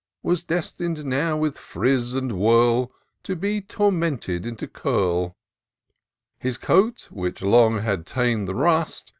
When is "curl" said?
4.67-5.35